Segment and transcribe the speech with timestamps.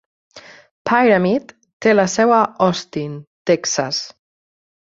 [0.91, 1.53] "Pyramid"
[1.87, 3.15] té la seu a Austin,
[3.51, 4.01] Texas.